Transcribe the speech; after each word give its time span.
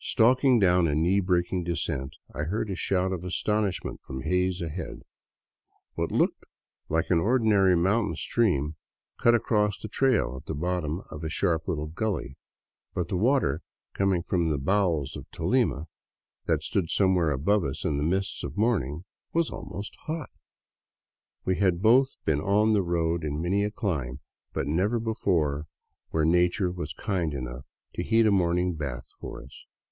Stalking 0.00 0.60
down 0.60 0.86
a 0.86 0.94
knee 0.94 1.18
breaking 1.18 1.64
descent, 1.64 2.14
I 2.32 2.44
heard 2.44 2.70
a 2.70 2.76
shout 2.76 3.12
of 3.12 3.24
astonish 3.24 3.82
ment 3.82 4.00
from 4.00 4.22
Hays 4.22 4.62
ahead. 4.62 5.02
What 5.94 6.12
looked 6.12 6.44
like 6.88 7.10
an 7.10 7.18
ordinary 7.18 7.74
mountain 7.76 8.14
stream 8.14 8.76
cut 9.20 9.34
across 9.34 9.76
the 9.76 9.88
trail 9.88 10.36
at 10.36 10.46
the 10.46 10.54
bottom 10.54 11.02
of 11.10 11.24
a 11.24 11.28
sharp 11.28 11.66
little 11.66 11.88
gully. 11.88 12.36
But 12.94 13.08
the 13.08 13.16
water, 13.16 13.60
coming 13.92 14.22
from 14.22 14.48
the 14.48 14.56
bowels 14.56 15.16
of 15.16 15.28
Tolima 15.32 15.88
that 16.46 16.62
stood 16.62 16.90
somewhere 16.90 17.32
above 17.32 17.64
us 17.64 17.84
in 17.84 17.96
the 17.98 18.04
mists 18.04 18.44
of 18.44 18.56
morning, 18.56 19.04
was 19.32 19.50
almost 19.50 19.96
hot. 20.06 20.30
We 21.44 21.56
had 21.56 21.82
both 21.82 22.14
been 22.24 22.40
on 22.40 22.70
the 22.70 22.82
road 22.84 23.24
in 23.24 23.42
many 23.42 23.64
a 23.64 23.70
clime, 23.72 24.20
but 24.52 24.68
never 24.68 25.00
before 25.00 25.66
where 26.10 26.24
nature 26.24 26.70
was 26.70 26.92
kind 26.94 27.34
enough 27.34 27.64
to 27.94 28.04
heat 28.04 28.26
a 28.26 28.30
morning 28.30 28.74
bath 28.76 29.08
for 29.18 29.42
us. 29.42 29.64